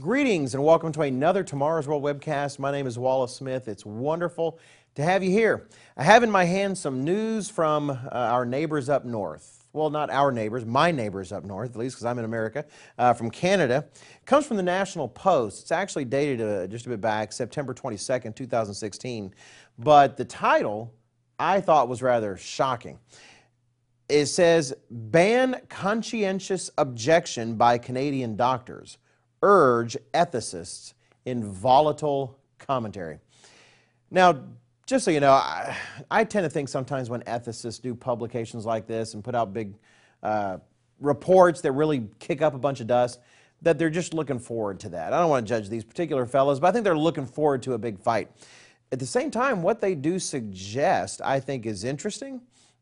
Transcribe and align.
Greetings 0.00 0.54
and 0.54 0.62
welcome 0.62 0.92
to 0.92 1.00
another 1.00 1.42
Tomorrow's 1.42 1.88
World 1.88 2.04
webcast. 2.04 2.60
My 2.60 2.70
name 2.70 2.86
is 2.86 2.96
Wallace 2.96 3.34
Smith. 3.34 3.66
It's 3.66 3.84
wonderful 3.84 4.60
to 4.94 5.02
have 5.02 5.24
you 5.24 5.30
here. 5.32 5.66
I 5.96 6.04
have 6.04 6.22
in 6.22 6.30
my 6.30 6.44
hand 6.44 6.78
some 6.78 7.02
news 7.02 7.50
from 7.50 7.90
uh, 7.90 7.96
our 8.12 8.46
neighbors 8.46 8.88
up 8.88 9.04
north. 9.04 9.66
Well, 9.72 9.90
not 9.90 10.08
our 10.08 10.30
neighbors, 10.30 10.64
my 10.64 10.92
neighbors 10.92 11.32
up 11.32 11.44
north, 11.44 11.70
at 11.70 11.76
least 11.76 11.96
because 11.96 12.04
I'm 12.04 12.16
in 12.20 12.24
America, 12.24 12.64
uh, 12.96 13.12
from 13.12 13.28
Canada. 13.28 13.88
It 13.92 14.24
comes 14.24 14.46
from 14.46 14.56
the 14.56 14.62
National 14.62 15.08
Post. 15.08 15.62
It's 15.62 15.72
actually 15.72 16.04
dated 16.04 16.40
uh, 16.40 16.68
just 16.68 16.86
a 16.86 16.90
bit 16.90 17.00
back, 17.00 17.32
September 17.32 17.74
22nd, 17.74 18.36
2016. 18.36 19.34
But 19.80 20.16
the 20.16 20.24
title 20.24 20.94
I 21.40 21.60
thought 21.60 21.88
was 21.88 22.02
rather 22.02 22.36
shocking. 22.36 23.00
It 24.08 24.26
says, 24.26 24.74
Ban 24.92 25.60
conscientious 25.68 26.70
objection 26.78 27.56
by 27.56 27.78
Canadian 27.78 28.36
doctors 28.36 28.98
urge 29.42 29.96
ethicists 30.14 30.94
in 31.24 31.44
volatile 31.44 32.38
commentary. 32.58 33.18
Now, 34.10 34.40
just 34.86 35.04
so 35.04 35.10
you 35.10 35.20
know, 35.20 35.32
I, 35.32 35.76
I, 36.10 36.24
tend 36.24 36.44
to 36.44 36.50
think 36.50 36.68
sometimes 36.70 37.10
when 37.10 37.20
ethicists 37.22 37.80
do 37.80 37.94
publications 37.94 38.64
like 38.64 38.86
this 38.86 39.12
and 39.12 39.22
put 39.22 39.34
out 39.34 39.52
big 39.52 39.74
uh, 40.22 40.58
reports 40.98 41.60
that 41.60 41.72
really 41.72 42.08
kick 42.18 42.40
up 42.40 42.54
a 42.54 42.58
bunch 42.58 42.80
of 42.80 42.86
dust, 42.86 43.20
that 43.60 43.78
they're 43.78 43.90
just 43.90 44.14
looking 44.14 44.38
forward 44.38 44.80
to 44.80 44.88
that. 44.90 45.12
I 45.12 45.20
don't 45.20 45.28
want 45.28 45.46
to 45.46 45.48
judge 45.48 45.68
these 45.68 45.84
particular 45.84 46.24
fellows, 46.24 46.58
but 46.58 46.68
I 46.68 46.72
think 46.72 46.84
they're 46.84 46.96
looking 46.96 47.26
forward 47.26 47.62
to 47.64 47.74
a 47.74 47.78
big 47.78 47.98
fight. 47.98 48.30
At 48.90 48.98
the 48.98 49.06
same 49.06 49.30
time, 49.30 49.62
what 49.62 49.80
they 49.80 49.94
do 49.94 50.18
suggest, 50.18 51.20
I 51.22 51.40
think, 51.40 51.66
is 51.66 51.84
interesting. 51.84 52.40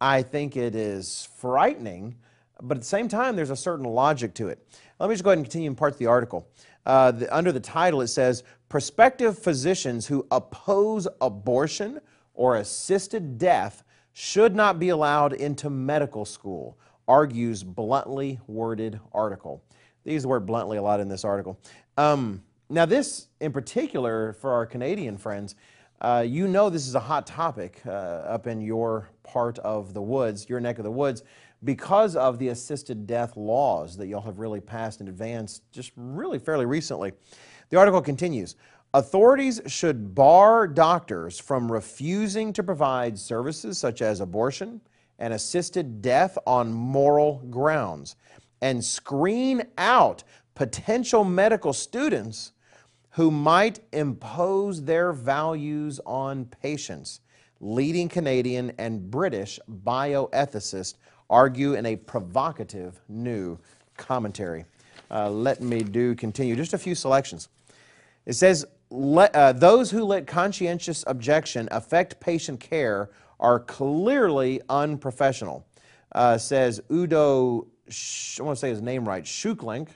I 0.00 0.22
think 0.22 0.56
it 0.56 0.76
is 0.76 1.28
frightening, 1.36 2.14
but 2.62 2.76
at 2.76 2.80
the 2.82 2.88
same 2.88 3.08
time, 3.08 3.36
there's 3.36 3.50
a 3.50 3.56
certain 3.56 3.84
logic 3.84 4.34
to 4.34 4.48
it. 4.48 4.66
Let 4.98 5.08
me 5.08 5.14
just 5.14 5.24
go 5.24 5.30
ahead 5.30 5.38
and 5.38 5.46
continue 5.46 5.68
in 5.68 5.76
parts 5.76 5.94
of 5.94 5.98
the 5.98 6.06
article. 6.06 6.48
Uh, 6.84 7.12
the, 7.12 7.34
under 7.34 7.52
the 7.52 7.60
title, 7.60 8.00
it 8.00 8.08
says 8.08 8.42
Prospective 8.68 9.38
physicians 9.38 10.06
who 10.06 10.26
oppose 10.30 11.06
abortion 11.20 12.00
or 12.34 12.56
assisted 12.56 13.38
death 13.38 13.84
should 14.12 14.54
not 14.54 14.78
be 14.78 14.88
allowed 14.88 15.32
into 15.32 15.70
medical 15.70 16.24
school, 16.24 16.78
argues 17.06 17.62
bluntly 17.62 18.40
worded 18.46 18.98
article. 19.12 19.62
They 20.04 20.12
use 20.12 20.22
the 20.22 20.28
word 20.28 20.46
bluntly 20.46 20.76
a 20.76 20.82
lot 20.82 21.00
in 21.00 21.08
this 21.08 21.24
article. 21.24 21.58
Um, 21.96 22.42
now, 22.68 22.84
this 22.84 23.28
in 23.40 23.52
particular, 23.52 24.34
for 24.34 24.52
our 24.52 24.66
Canadian 24.66 25.16
friends, 25.16 25.54
uh, 26.00 26.24
you 26.26 26.46
know 26.46 26.70
this 26.70 26.86
is 26.86 26.94
a 26.94 27.00
hot 27.00 27.26
topic 27.26 27.80
uh, 27.86 27.90
up 27.90 28.46
in 28.46 28.60
your 28.60 29.08
part 29.22 29.58
of 29.60 29.94
the 29.94 30.02
woods, 30.02 30.48
your 30.48 30.60
neck 30.60 30.78
of 30.78 30.84
the 30.84 30.90
woods 30.90 31.22
because 31.64 32.16
of 32.16 32.38
the 32.38 32.48
assisted 32.48 33.06
death 33.06 33.36
laws 33.36 33.96
that 33.96 34.06
y'all 34.06 34.20
have 34.20 34.38
really 34.38 34.60
passed 34.60 35.00
in 35.00 35.08
advance 35.08 35.60
just 35.72 35.92
really 35.96 36.38
fairly 36.38 36.66
recently. 36.66 37.12
The 37.70 37.78
article 37.78 38.00
continues, 38.00 38.56
authorities 38.94 39.60
should 39.66 40.14
bar 40.14 40.66
doctors 40.66 41.38
from 41.38 41.70
refusing 41.70 42.52
to 42.54 42.62
provide 42.62 43.18
services 43.18 43.78
such 43.78 44.02
as 44.02 44.20
abortion 44.20 44.80
and 45.18 45.34
assisted 45.34 46.00
death 46.00 46.38
on 46.46 46.72
moral 46.72 47.42
grounds 47.50 48.16
and 48.60 48.84
screen 48.84 49.62
out 49.76 50.22
potential 50.54 51.24
medical 51.24 51.72
students 51.72 52.52
who 53.10 53.30
might 53.30 53.80
impose 53.92 54.82
their 54.82 55.12
values 55.12 56.00
on 56.06 56.44
patients. 56.44 57.20
Leading 57.60 58.08
Canadian 58.08 58.72
and 58.78 59.10
British 59.10 59.58
bioethicists 59.84 60.94
argue 61.30 61.74
in 61.74 61.86
a 61.86 61.96
provocative 61.96 63.00
new 63.08 63.58
commentary. 63.96 64.64
Uh, 65.10 65.30
let 65.30 65.60
me 65.60 65.82
do 65.82 66.14
continue. 66.14 66.56
Just 66.56 66.74
a 66.74 66.78
few 66.78 66.94
selections. 66.94 67.48
It 68.26 68.34
says, 68.34 68.64
let, 68.90 69.34
uh, 69.34 69.52
those 69.52 69.90
who 69.90 70.04
let 70.04 70.26
conscientious 70.26 71.04
objection 71.06 71.68
affect 71.70 72.20
patient 72.20 72.60
care 72.60 73.10
are 73.40 73.60
clearly 73.60 74.60
unprofessional, 74.68 75.66
uh, 76.12 76.38
says 76.38 76.80
Udo, 76.90 77.66
I 78.38 78.42
want 78.42 78.56
to 78.56 78.60
say 78.60 78.70
his 78.70 78.82
name 78.82 79.06
right, 79.06 79.24
Schuklenk 79.24 79.88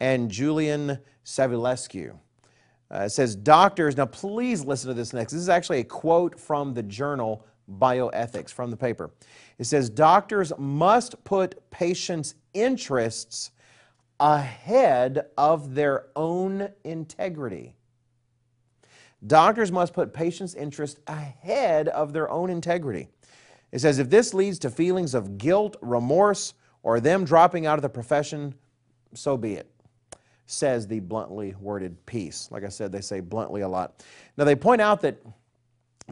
and 0.00 0.30
Julian 0.30 0.98
Savulescu. 1.24 2.16
Uh, 2.92 3.04
it 3.04 3.10
says, 3.10 3.34
doctors, 3.34 3.96
now 3.96 4.06
please 4.06 4.64
listen 4.64 4.88
to 4.88 4.94
this 4.94 5.12
next. 5.12 5.32
This 5.32 5.40
is 5.40 5.48
actually 5.48 5.78
a 5.78 5.84
quote 5.84 6.38
from 6.38 6.74
the 6.74 6.82
journal 6.82 7.46
Bioethics 7.78 8.50
from 8.50 8.70
the 8.70 8.76
paper. 8.76 9.10
It 9.58 9.64
says 9.64 9.90
doctors 9.90 10.52
must 10.58 11.22
put 11.24 11.70
patients' 11.70 12.34
interests 12.54 13.50
ahead 14.20 15.26
of 15.36 15.74
their 15.74 16.06
own 16.14 16.68
integrity. 16.84 17.74
Doctors 19.26 19.70
must 19.70 19.92
put 19.92 20.12
patients' 20.12 20.54
interests 20.54 21.00
ahead 21.06 21.88
of 21.88 22.12
their 22.12 22.30
own 22.30 22.50
integrity. 22.50 23.08
It 23.70 23.80
says 23.80 23.98
if 23.98 24.10
this 24.10 24.34
leads 24.34 24.58
to 24.60 24.70
feelings 24.70 25.14
of 25.14 25.38
guilt, 25.38 25.76
remorse, 25.80 26.54
or 26.82 27.00
them 27.00 27.24
dropping 27.24 27.66
out 27.66 27.78
of 27.78 27.82
the 27.82 27.88
profession, 27.88 28.54
so 29.14 29.36
be 29.36 29.54
it, 29.54 29.70
says 30.46 30.86
the 30.86 31.00
bluntly 31.00 31.54
worded 31.60 32.04
piece. 32.06 32.48
Like 32.50 32.64
I 32.64 32.68
said, 32.68 32.92
they 32.92 33.00
say 33.00 33.20
bluntly 33.20 33.60
a 33.62 33.68
lot. 33.68 34.04
Now, 34.36 34.44
they 34.44 34.56
point 34.56 34.80
out 34.80 35.00
that 35.02 35.18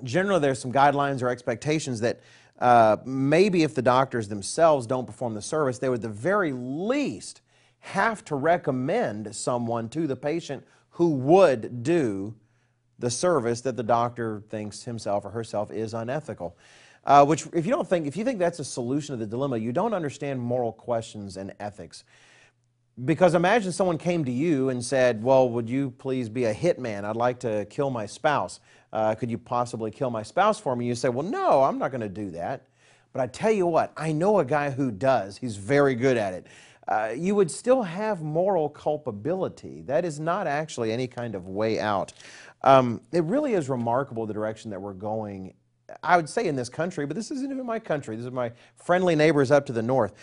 generally 0.03 0.41
there's 0.41 0.59
some 0.59 0.73
guidelines 0.73 1.23
or 1.23 1.29
expectations 1.29 2.01
that 2.01 2.21
uh, 2.59 2.99
maybe 3.05 3.63
if 3.63 3.75
the 3.75 3.83
doctors 3.83 4.29
themselves 4.29 4.87
don't 4.87 5.07
perform 5.07 5.35
the 5.35 5.43
service, 5.43 5.79
they 5.79 5.89
would 5.89 6.03
the 6.03 6.09
very 6.09 6.53
least 6.53 7.41
have 7.81 8.25
to 8.27 8.35
recommend 8.35 9.35
someone 9.35 9.89
to 9.89 10.07
the 10.07 10.17
patient 10.17 10.65
who 10.91 11.11
would 11.11 11.83
do 11.83 12.35
the 12.99 13.11
service 13.11 13.63
that 13.63 13.77
the 13.77 13.83
doctor 13.83 14.43
thinks 14.51 14.85
himself 14.85 15.25
or 15.25 15.31
herself 15.31 15.71
is 15.71 15.95
unethical. 15.95 16.57
Uh, 17.07 17.25
which, 17.25 17.47
if 17.55 17.65
you 17.65 17.73
don't 17.73 17.89
think, 17.89 18.07
if 18.07 18.15
you 18.15 18.25
think 18.25 18.39
that's 18.39 18.59
a 18.59 18.65
solution 18.65 19.15
to 19.15 19.25
the 19.25 19.27
dilemma, 19.27 19.57
you 19.57 19.73
don't 19.73 19.95
understand 19.95 20.39
moral 20.39 20.71
questions 20.71 21.39
and 21.39 21.55
ethics. 21.59 22.05
Because 23.05 23.35
imagine 23.35 23.73
someone 23.73 23.99
came 23.99 24.25
to 24.25 24.33
you 24.33 24.69
and 24.69 24.85
said, 24.85 25.23
Well, 25.23 25.49
would 25.51 25.71
you 25.71 25.91
please 25.93 26.29
be 26.29 26.45
a 26.45 26.55
hitman? 26.55 27.05
I'd 27.05 27.17
like 27.17 27.41
to 27.41 27.65
kill 27.67 27.91
my 27.91 28.07
spouse. 28.07 28.61
Uh, 28.93 29.15
could 29.15 29.31
you 29.31 29.39
possibly 29.39 29.91
kill 29.91 30.11
my 30.11 30.23
spouse 30.23 30.61
for 30.61 30.77
me? 30.77 30.87
You 30.87 30.95
say, 30.95 31.09
Well, 31.09 31.27
no, 31.27 31.63
I'm 31.63 31.79
not 31.79 31.93
going 31.93 32.03
to 32.03 32.09
do 32.09 32.31
that. 32.33 32.67
But 33.13 33.23
I 33.23 33.27
tell 33.27 33.51
you 33.51 33.67
what, 33.67 33.93
I 33.97 34.13
know 34.13 34.39
a 34.39 34.45
guy 34.45 34.71
who 34.71 34.91
does. 34.91 35.37
He's 35.39 35.57
very 35.57 35.95
good 35.95 36.17
at 36.17 36.35
it. 36.35 36.47
Uh, 36.87 37.13
you 37.17 37.35
would 37.35 37.51
still 37.51 37.83
have 37.83 38.23
moral 38.23 38.69
culpability. 38.69 39.83
That 39.83 40.05
is 40.05 40.21
not 40.21 40.47
actually 40.47 40.93
any 40.93 41.07
kind 41.07 41.35
of 41.35 41.49
way 41.49 41.79
out. 41.79 42.13
Um, 42.63 43.01
it 43.13 43.25
really 43.25 43.55
is 43.55 43.69
remarkable 43.69 44.27
the 44.27 44.35
direction 44.35 44.71
that 44.73 44.81
we're 44.81 44.93
going, 44.93 45.55
I 46.03 46.17
would 46.17 46.29
say 46.29 46.47
in 46.47 46.57
this 46.57 46.69
country, 46.69 47.07
but 47.07 47.17
this 47.17 47.31
isn't 47.31 47.51
even 47.51 47.65
my 47.65 47.79
country. 47.79 48.17
This 48.17 48.27
is 48.27 48.33
my 48.33 48.53
friendly 48.77 49.15
neighbors 49.15 49.51
up 49.51 49.67
to 49.67 49.73
the 49.73 49.83
north 49.83 50.15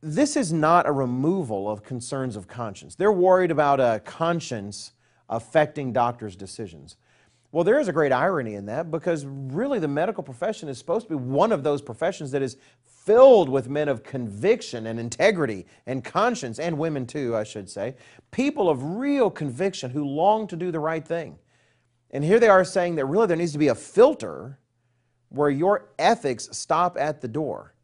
this 0.00 0.36
is 0.36 0.52
not 0.52 0.86
a 0.86 0.92
removal 0.92 1.70
of 1.70 1.82
concerns 1.82 2.36
of 2.36 2.46
conscience. 2.46 2.94
They're 2.94 3.12
worried 3.12 3.50
about 3.50 3.80
a 3.80 4.00
conscience 4.04 4.92
affecting 5.28 5.92
doctors' 5.92 6.36
decisions. 6.36 6.96
Well, 7.50 7.64
there 7.64 7.80
is 7.80 7.88
a 7.88 7.92
great 7.92 8.12
irony 8.12 8.54
in 8.54 8.66
that 8.66 8.90
because 8.90 9.24
really 9.24 9.78
the 9.78 9.88
medical 9.88 10.22
profession 10.22 10.68
is 10.68 10.76
supposed 10.78 11.08
to 11.08 11.16
be 11.16 11.22
one 11.22 11.50
of 11.50 11.62
those 11.62 11.80
professions 11.80 12.30
that 12.32 12.42
is 12.42 12.58
filled 12.84 13.48
with 13.48 13.70
men 13.70 13.88
of 13.88 14.02
conviction 14.02 14.86
and 14.86 15.00
integrity 15.00 15.66
and 15.86 16.04
conscience, 16.04 16.58
and 16.58 16.76
women 16.76 17.06
too, 17.06 17.34
I 17.34 17.44
should 17.44 17.70
say. 17.70 17.96
People 18.30 18.68
of 18.68 18.96
real 18.96 19.30
conviction 19.30 19.90
who 19.90 20.04
long 20.04 20.46
to 20.48 20.56
do 20.56 20.70
the 20.70 20.78
right 20.78 21.06
thing. 21.06 21.38
And 22.10 22.22
here 22.22 22.38
they 22.38 22.48
are 22.48 22.64
saying 22.64 22.96
that 22.96 23.06
really 23.06 23.26
there 23.26 23.36
needs 23.36 23.52
to 23.52 23.58
be 23.58 23.68
a 23.68 23.74
filter 23.74 24.58
where 25.30 25.50
your 25.50 25.88
ethics 25.98 26.50
stop 26.52 26.98
at 26.98 27.22
the 27.22 27.28
door. 27.28 27.74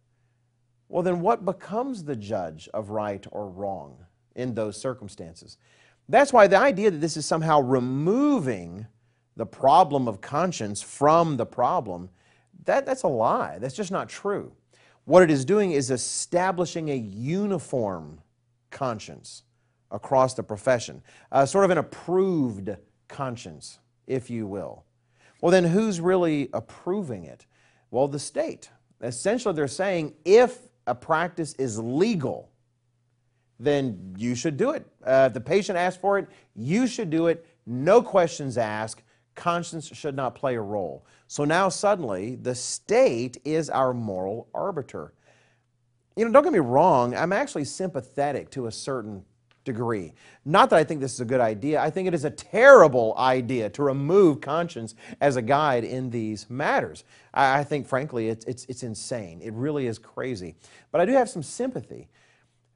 Well, 0.94 1.02
then 1.02 1.22
what 1.22 1.44
becomes 1.44 2.04
the 2.04 2.14
judge 2.14 2.68
of 2.72 2.90
right 2.90 3.26
or 3.32 3.48
wrong 3.48 3.96
in 4.36 4.54
those 4.54 4.80
circumstances? 4.80 5.58
That's 6.08 6.32
why 6.32 6.46
the 6.46 6.56
idea 6.56 6.92
that 6.92 7.00
this 7.00 7.16
is 7.16 7.26
somehow 7.26 7.62
removing 7.62 8.86
the 9.34 9.44
problem 9.44 10.06
of 10.06 10.20
conscience 10.20 10.82
from 10.82 11.36
the 11.36 11.46
problem, 11.46 12.10
that, 12.66 12.86
that's 12.86 13.02
a 13.02 13.08
lie. 13.08 13.58
That's 13.58 13.74
just 13.74 13.90
not 13.90 14.08
true. 14.08 14.52
What 15.04 15.24
it 15.24 15.32
is 15.32 15.44
doing 15.44 15.72
is 15.72 15.90
establishing 15.90 16.90
a 16.90 16.96
uniform 16.96 18.20
conscience 18.70 19.42
across 19.90 20.34
the 20.34 20.44
profession, 20.44 21.02
uh, 21.32 21.44
sort 21.44 21.64
of 21.64 21.72
an 21.72 21.78
approved 21.78 22.70
conscience, 23.08 23.80
if 24.06 24.30
you 24.30 24.46
will. 24.46 24.84
Well, 25.40 25.50
then 25.50 25.64
who's 25.64 26.00
really 26.00 26.50
approving 26.52 27.24
it? 27.24 27.46
Well, 27.90 28.06
the 28.06 28.20
state. 28.20 28.70
Essentially, 29.00 29.56
they're 29.56 29.66
saying 29.66 30.14
if 30.24 30.68
a 30.86 30.94
practice 30.94 31.54
is 31.54 31.78
legal, 31.78 32.50
then 33.58 34.14
you 34.18 34.34
should 34.34 34.56
do 34.56 34.70
it. 34.70 34.86
Uh, 35.04 35.26
if 35.28 35.34
the 35.34 35.40
patient 35.40 35.78
asks 35.78 36.00
for 36.00 36.18
it, 36.18 36.28
you 36.54 36.86
should 36.86 37.10
do 37.10 37.28
it. 37.28 37.46
No 37.66 38.02
questions 38.02 38.58
asked. 38.58 39.02
Conscience 39.34 39.88
should 39.88 40.14
not 40.14 40.34
play 40.34 40.54
a 40.54 40.60
role. 40.60 41.06
So 41.26 41.44
now 41.44 41.68
suddenly 41.68 42.36
the 42.36 42.54
state 42.54 43.38
is 43.44 43.70
our 43.70 43.92
moral 43.92 44.48
arbiter. 44.54 45.12
You 46.16 46.24
know, 46.24 46.30
don't 46.30 46.44
get 46.44 46.52
me 46.52 46.60
wrong, 46.60 47.14
I'm 47.16 47.32
actually 47.32 47.64
sympathetic 47.64 48.50
to 48.50 48.66
a 48.66 48.72
certain 48.72 49.24
degree. 49.64 50.12
Not 50.44 50.70
that 50.70 50.76
I 50.76 50.84
think 50.84 51.00
this 51.00 51.14
is 51.14 51.20
a 51.20 51.24
good 51.24 51.40
idea. 51.40 51.80
I 51.80 51.90
think 51.90 52.06
it 52.06 52.14
is 52.14 52.24
a 52.24 52.30
terrible 52.30 53.14
idea 53.16 53.70
to 53.70 53.82
remove 53.82 54.40
conscience 54.40 54.94
as 55.20 55.36
a 55.36 55.42
guide 55.42 55.84
in 55.84 56.10
these 56.10 56.48
matters. 56.50 57.04
I, 57.32 57.60
I 57.60 57.64
think, 57.64 57.86
frankly, 57.86 58.28
it's, 58.28 58.44
it's, 58.44 58.64
it's 58.66 58.82
insane. 58.82 59.40
It 59.42 59.52
really 59.54 59.86
is 59.86 59.98
crazy. 59.98 60.54
But 60.92 61.00
I 61.00 61.06
do 61.06 61.12
have 61.12 61.28
some 61.28 61.42
sympathy 61.42 62.08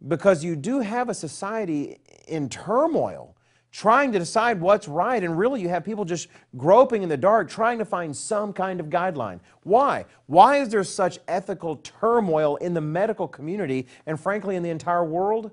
because 0.06 0.44
you 0.44 0.56
do 0.56 0.80
have 0.80 1.08
a 1.08 1.14
society 1.14 1.98
in 2.26 2.48
turmoil 2.48 3.34
trying 3.70 4.10
to 4.12 4.18
decide 4.18 4.60
what's 4.60 4.88
right, 4.88 5.22
and 5.22 5.38
really 5.38 5.60
you 5.60 5.68
have 5.68 5.84
people 5.84 6.04
just 6.04 6.28
groping 6.56 7.02
in 7.02 7.08
the 7.08 7.16
dark 7.16 7.50
trying 7.50 7.78
to 7.78 7.84
find 7.84 8.16
some 8.16 8.52
kind 8.52 8.80
of 8.80 8.86
guideline. 8.86 9.40
Why? 9.62 10.06
Why 10.26 10.56
is 10.56 10.70
there 10.70 10.82
such 10.84 11.18
ethical 11.28 11.76
turmoil 11.76 12.56
in 12.56 12.72
the 12.72 12.80
medical 12.80 13.28
community 13.28 13.86
and, 14.06 14.18
frankly, 14.18 14.56
in 14.56 14.62
the 14.62 14.70
entire 14.70 15.04
world? 15.04 15.50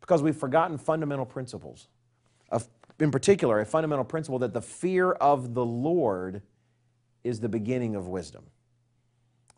Because 0.00 0.22
we've 0.22 0.36
forgotten 0.36 0.78
fundamental 0.78 1.26
principles. 1.26 1.88
Of, 2.50 2.68
in 2.98 3.10
particular, 3.10 3.60
a 3.60 3.66
fundamental 3.66 4.04
principle 4.04 4.38
that 4.40 4.52
the 4.52 4.62
fear 4.62 5.12
of 5.12 5.54
the 5.54 5.64
Lord 5.64 6.42
is 7.22 7.40
the 7.40 7.48
beginning 7.48 7.94
of 7.94 8.08
wisdom. 8.08 8.44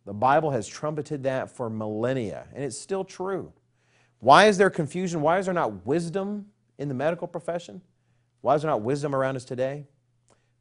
The 0.05 0.13
Bible 0.13 0.51
has 0.51 0.67
trumpeted 0.67 1.23
that 1.23 1.51
for 1.51 1.71
millennia, 1.71 2.47
and 2.55 2.65
it's 2.65 2.77
still 2.79 3.05
true. 3.05 3.53
Why 4.19 4.47
is 4.47 4.59
there 4.59 4.71
confusion? 4.71 5.21
Why 5.21 5.39
is 5.39 5.47
there 5.47 5.55
not 5.55 5.87
wisdom 5.87 6.47
in 6.79 6.89
the 6.89 6.95
medical 6.95 7.29
profession? 7.29 7.81
Why 8.41 8.57
is 8.57 8.63
there 8.63 8.71
not 8.71 8.83
wisdom 8.83 9.15
around 9.15 9.37
us 9.37 9.45
today? 9.45 9.87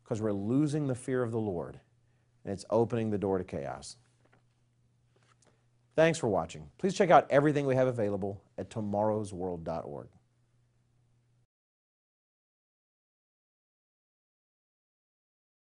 Because 0.03 0.21
we're 0.21 0.31
losing 0.31 0.87
the 0.87 0.95
fear 0.95 1.23
of 1.23 1.31
the 1.31 1.39
Lord, 1.39 1.79
and 2.45 2.53
it's 2.53 2.65
opening 2.69 3.09
the 3.09 3.17
door 3.17 3.39
to 3.39 3.43
chaos. 3.43 3.97
Thanks 5.95 6.17
for 6.17 6.27
watching. 6.27 6.69
Please 6.77 6.93
check 6.93 7.09
out 7.09 7.27
everything 7.29 7.65
we 7.65 7.75
have 7.75 7.87
available 7.87 8.41
at 8.57 8.69
tomorrowsworld.org. 8.69 10.07